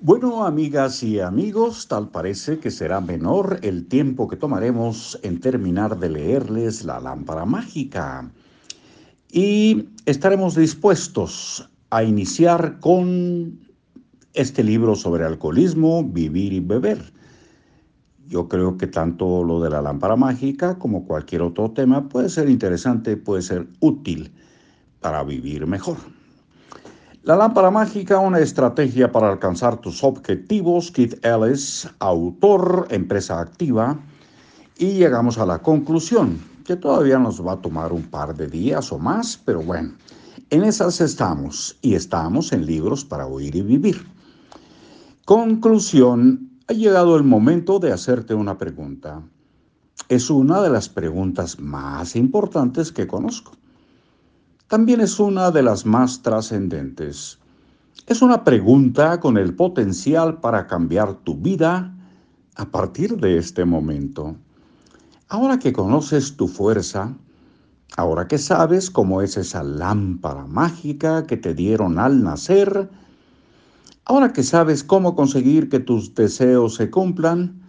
Bueno, 0.00 0.44
amigas 0.44 1.02
y 1.04 1.20
amigos, 1.20 1.86
tal 1.86 2.10
parece 2.10 2.58
que 2.58 2.70
será 2.70 3.00
menor 3.00 3.60
el 3.62 3.86
tiempo 3.86 4.28
que 4.28 4.36
tomaremos 4.36 5.18
en 5.22 5.40
terminar 5.40 5.98
de 5.98 6.10
leerles 6.10 6.84
la 6.84 6.98
lámpara 7.00 7.44
mágica. 7.44 8.28
Y 9.30 9.88
estaremos 10.04 10.56
dispuestos 10.56 11.70
a 11.90 12.02
iniciar 12.02 12.80
con 12.80 13.60
este 14.34 14.64
libro 14.64 14.96
sobre 14.96 15.24
alcoholismo, 15.24 16.02
vivir 16.02 16.52
y 16.52 16.60
beber. 16.60 17.12
Yo 18.26 18.48
creo 18.48 18.76
que 18.76 18.88
tanto 18.88 19.44
lo 19.44 19.62
de 19.62 19.70
la 19.70 19.80
lámpara 19.80 20.16
mágica 20.16 20.76
como 20.76 21.06
cualquier 21.06 21.42
otro 21.42 21.70
tema 21.70 22.08
puede 22.08 22.28
ser 22.28 22.50
interesante, 22.50 23.16
puede 23.16 23.42
ser 23.42 23.68
útil 23.78 24.32
para 25.00 25.22
vivir 25.22 25.66
mejor. 25.66 25.98
La 27.24 27.36
lámpara 27.36 27.70
mágica, 27.70 28.18
una 28.18 28.40
estrategia 28.40 29.10
para 29.10 29.32
alcanzar 29.32 29.78
tus 29.78 30.04
objetivos. 30.04 30.90
Keith 30.90 31.24
Ellis, 31.24 31.88
autor, 31.98 32.86
empresa 32.90 33.40
activa. 33.40 33.98
Y 34.76 34.92
llegamos 34.98 35.38
a 35.38 35.46
la 35.46 35.62
conclusión, 35.62 36.38
que 36.66 36.76
todavía 36.76 37.18
nos 37.18 37.40
va 37.40 37.52
a 37.52 37.62
tomar 37.62 37.94
un 37.94 38.02
par 38.02 38.36
de 38.36 38.46
días 38.46 38.92
o 38.92 38.98
más, 38.98 39.40
pero 39.42 39.62
bueno, 39.62 39.94
en 40.50 40.64
esas 40.64 41.00
estamos 41.00 41.78
y 41.80 41.94
estamos 41.94 42.52
en 42.52 42.66
libros 42.66 43.06
para 43.06 43.26
oír 43.26 43.56
y 43.56 43.62
vivir. 43.62 44.06
Conclusión, 45.24 46.50
ha 46.68 46.74
llegado 46.74 47.16
el 47.16 47.24
momento 47.24 47.78
de 47.78 47.90
hacerte 47.90 48.34
una 48.34 48.58
pregunta. 48.58 49.22
Es 50.10 50.28
una 50.28 50.60
de 50.60 50.68
las 50.68 50.90
preguntas 50.90 51.58
más 51.58 52.16
importantes 52.16 52.92
que 52.92 53.06
conozco 53.06 53.52
también 54.68 55.00
es 55.00 55.20
una 55.20 55.50
de 55.50 55.62
las 55.62 55.84
más 55.84 56.22
trascendentes. 56.22 57.38
Es 58.06 58.22
una 58.22 58.44
pregunta 58.44 59.20
con 59.20 59.36
el 59.36 59.54
potencial 59.54 60.40
para 60.40 60.66
cambiar 60.66 61.14
tu 61.14 61.36
vida 61.36 61.94
a 62.56 62.64
partir 62.66 63.16
de 63.18 63.38
este 63.38 63.64
momento. 63.64 64.36
Ahora 65.28 65.58
que 65.58 65.72
conoces 65.72 66.36
tu 66.36 66.48
fuerza, 66.48 67.14
ahora 67.96 68.26
que 68.26 68.38
sabes 68.38 68.90
cómo 68.90 69.20
es 69.20 69.36
esa 69.36 69.62
lámpara 69.62 70.46
mágica 70.46 71.26
que 71.26 71.36
te 71.36 71.54
dieron 71.54 71.98
al 71.98 72.22
nacer, 72.22 72.90
ahora 74.04 74.32
que 74.32 74.42
sabes 74.42 74.82
cómo 74.82 75.14
conseguir 75.14 75.68
que 75.68 75.80
tus 75.80 76.14
deseos 76.14 76.76
se 76.76 76.90
cumplan, 76.90 77.60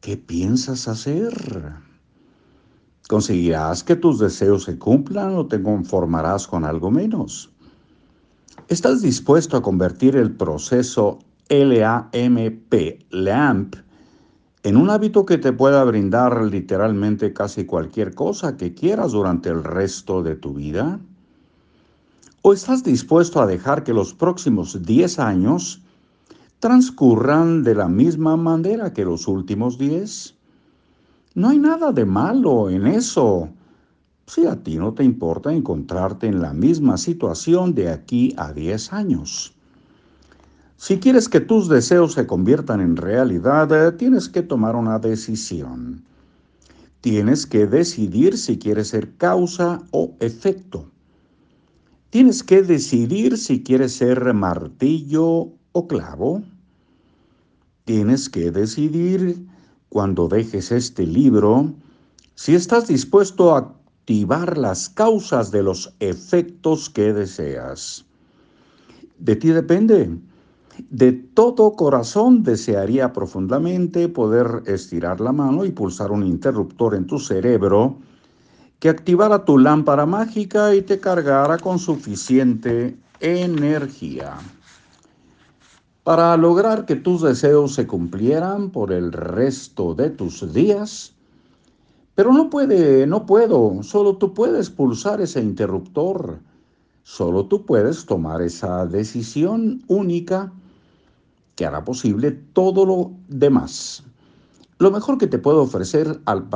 ¿qué 0.00 0.16
piensas 0.16 0.88
hacer? 0.88 1.89
¿Conseguirás 3.10 3.82
que 3.82 3.96
tus 3.96 4.20
deseos 4.20 4.62
se 4.62 4.78
cumplan 4.78 5.34
o 5.34 5.44
te 5.44 5.60
conformarás 5.60 6.46
con 6.46 6.64
algo 6.64 6.92
menos? 6.92 7.50
¿Estás 8.68 9.02
dispuesto 9.02 9.56
a 9.56 9.62
convertir 9.62 10.14
el 10.14 10.30
proceso 10.30 11.18
LAMP, 11.48 12.64
en 14.62 14.76
un 14.76 14.90
hábito 14.90 15.26
que 15.26 15.38
te 15.38 15.52
pueda 15.52 15.82
brindar 15.82 16.44
literalmente 16.44 17.32
casi 17.32 17.66
cualquier 17.66 18.14
cosa 18.14 18.56
que 18.56 18.74
quieras 18.74 19.10
durante 19.10 19.48
el 19.48 19.64
resto 19.64 20.22
de 20.22 20.36
tu 20.36 20.54
vida? 20.54 21.00
¿O 22.42 22.52
estás 22.52 22.84
dispuesto 22.84 23.42
a 23.42 23.48
dejar 23.48 23.82
que 23.82 23.92
los 23.92 24.14
próximos 24.14 24.86
10 24.86 25.18
años 25.18 25.82
transcurran 26.60 27.64
de 27.64 27.74
la 27.74 27.88
misma 27.88 28.36
manera 28.36 28.92
que 28.92 29.04
los 29.04 29.26
últimos 29.26 29.78
10? 29.78 30.36
No 31.34 31.48
hay 31.48 31.58
nada 31.58 31.92
de 31.92 32.04
malo 32.04 32.70
en 32.70 32.86
eso. 32.86 33.48
Si 34.26 34.46
a 34.46 34.56
ti 34.56 34.78
no 34.78 34.94
te 34.94 35.04
importa 35.04 35.52
encontrarte 35.52 36.26
en 36.26 36.40
la 36.40 36.52
misma 36.52 36.96
situación 36.96 37.74
de 37.74 37.90
aquí 37.90 38.34
a 38.36 38.52
10 38.52 38.92
años. 38.92 39.54
Si 40.76 40.98
quieres 40.98 41.28
que 41.28 41.40
tus 41.40 41.68
deseos 41.68 42.14
se 42.14 42.26
conviertan 42.26 42.80
en 42.80 42.96
realidad, 42.96 43.70
eh, 43.72 43.92
tienes 43.92 44.28
que 44.28 44.42
tomar 44.42 44.76
una 44.76 44.98
decisión. 44.98 46.02
Tienes 47.00 47.46
que 47.46 47.66
decidir 47.66 48.38
si 48.38 48.58
quieres 48.58 48.88
ser 48.88 49.16
causa 49.16 49.82
o 49.90 50.14
efecto. 50.20 50.90
Tienes 52.10 52.42
que 52.42 52.62
decidir 52.62 53.36
si 53.36 53.62
quieres 53.62 53.92
ser 53.92 54.32
martillo 54.34 55.52
o 55.72 55.86
clavo. 55.86 56.42
Tienes 57.84 58.28
que 58.28 58.50
decidir 58.50 59.49
cuando 59.90 60.28
dejes 60.28 60.72
este 60.72 61.06
libro, 61.06 61.74
si 62.36 62.54
estás 62.54 62.86
dispuesto 62.86 63.54
a 63.54 63.58
activar 63.58 64.56
las 64.56 64.88
causas 64.88 65.50
de 65.50 65.62
los 65.62 65.94
efectos 66.00 66.88
que 66.88 67.12
deseas. 67.12 68.06
De 69.18 69.36
ti 69.36 69.48
depende. 69.48 70.16
De 70.88 71.12
todo 71.12 71.72
corazón 71.72 72.42
desearía 72.42 73.12
profundamente 73.12 74.08
poder 74.08 74.62
estirar 74.64 75.20
la 75.20 75.32
mano 75.32 75.66
y 75.66 75.72
pulsar 75.72 76.10
un 76.10 76.24
interruptor 76.24 76.94
en 76.94 77.06
tu 77.06 77.18
cerebro 77.18 77.98
que 78.78 78.88
activara 78.88 79.44
tu 79.44 79.58
lámpara 79.58 80.06
mágica 80.06 80.74
y 80.74 80.80
te 80.80 80.98
cargara 80.98 81.58
con 81.58 81.78
suficiente 81.78 82.96
energía. 83.20 84.38
Para 86.10 86.36
lograr 86.36 86.86
que 86.86 86.96
tus 86.96 87.22
deseos 87.22 87.74
se 87.74 87.86
cumplieran 87.86 88.70
por 88.70 88.90
el 88.92 89.12
resto 89.12 89.94
de 89.94 90.10
tus 90.10 90.52
días, 90.52 91.12
pero 92.16 92.32
no 92.32 92.50
puede, 92.50 93.06
no 93.06 93.26
puedo, 93.26 93.84
solo 93.84 94.16
tú 94.16 94.34
puedes 94.34 94.70
pulsar 94.70 95.20
ese 95.20 95.40
interruptor, 95.40 96.40
solo 97.04 97.46
tú 97.46 97.64
puedes 97.64 98.06
tomar 98.06 98.42
esa 98.42 98.86
decisión 98.86 99.84
única 99.86 100.52
que 101.54 101.64
hará 101.64 101.84
posible 101.84 102.32
todo 102.32 102.84
lo 102.84 103.12
demás. 103.28 104.02
Lo 104.80 104.90
mejor 104.90 105.16
que 105.16 105.28
te 105.28 105.38
puedo 105.38 105.62
ofrecer 105.62 106.20
al, 106.24 106.48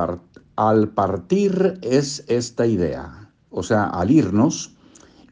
al 0.56 0.88
partir 0.88 1.78
es 1.80 2.24
esta 2.26 2.66
idea, 2.66 3.30
o 3.50 3.62
sea, 3.62 3.84
al 3.84 4.10
irnos, 4.10 4.74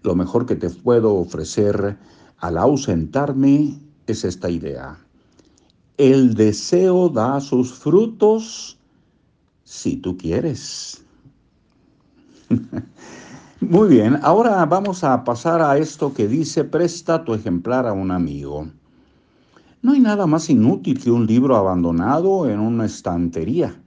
lo 0.05 0.15
mejor 0.15 0.47
que 0.47 0.55
te 0.55 0.71
puedo 0.71 1.12
ofrecer 1.12 1.99
al 2.38 2.56
ausentarme 2.56 3.81
es 4.06 4.24
esta 4.24 4.50
idea. 4.50 4.98
El 5.96 6.34
deseo 6.34 7.08
da 7.08 7.40
sus 7.40 7.72
frutos 7.72 8.78
si 9.64 9.96
tú 9.96 10.16
quieres. 10.16 11.04
Muy 13.60 13.88
bien, 13.88 14.18
ahora 14.22 14.64
vamos 14.66 15.04
a 15.04 15.22
pasar 15.22 15.62
a 15.62 15.78
esto 15.78 16.12
que 16.12 16.26
dice, 16.26 16.64
presta 16.64 17.24
tu 17.24 17.32
ejemplar 17.32 17.86
a 17.86 17.92
un 17.92 18.10
amigo. 18.10 18.68
No 19.82 19.92
hay 19.92 20.00
nada 20.00 20.26
más 20.26 20.50
inútil 20.50 21.00
que 21.00 21.10
un 21.10 21.26
libro 21.26 21.56
abandonado 21.56 22.48
en 22.48 22.60
una 22.60 22.86
estantería. 22.86 23.80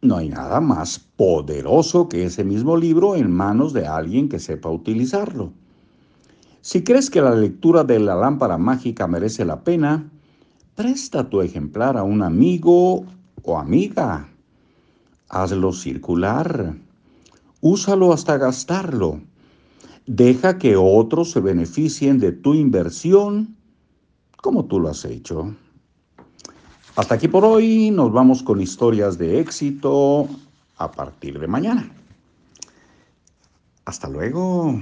No 0.00 0.16
hay 0.16 0.28
nada 0.28 0.60
más 0.60 0.98
poderoso 0.98 2.08
que 2.08 2.24
ese 2.24 2.44
mismo 2.44 2.76
libro 2.76 3.16
en 3.16 3.30
manos 3.30 3.72
de 3.72 3.86
alguien 3.86 4.28
que 4.28 4.38
sepa 4.38 4.70
utilizarlo. 4.70 5.52
Si 6.64 6.82
crees 6.82 7.10
que 7.10 7.20
la 7.20 7.34
lectura 7.34 7.84
de 7.84 7.98
la 7.98 8.14
lámpara 8.14 8.56
mágica 8.56 9.06
merece 9.06 9.44
la 9.44 9.62
pena, 9.62 10.10
presta 10.74 11.28
tu 11.28 11.42
ejemplar 11.42 11.98
a 11.98 12.04
un 12.04 12.22
amigo 12.22 13.04
o 13.42 13.58
amiga. 13.58 14.26
Hazlo 15.28 15.74
circular. 15.74 16.74
Úsalo 17.60 18.14
hasta 18.14 18.38
gastarlo. 18.38 19.20
Deja 20.06 20.56
que 20.56 20.74
otros 20.74 21.32
se 21.32 21.40
beneficien 21.40 22.18
de 22.18 22.32
tu 22.32 22.54
inversión 22.54 23.54
como 24.40 24.64
tú 24.64 24.80
lo 24.80 24.88
has 24.88 25.04
hecho. 25.04 25.54
Hasta 26.96 27.16
aquí 27.16 27.28
por 27.28 27.44
hoy. 27.44 27.90
Nos 27.90 28.10
vamos 28.10 28.42
con 28.42 28.62
historias 28.62 29.18
de 29.18 29.38
éxito 29.38 30.30
a 30.78 30.90
partir 30.90 31.38
de 31.38 31.46
mañana. 31.46 31.92
Hasta 33.84 34.08
luego. 34.08 34.80